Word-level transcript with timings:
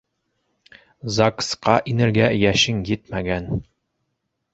ЗАГС-ҡа 1.17 1.75
инергә 1.91 2.29
йәшең 2.45 2.81
етмәгән. 2.93 3.47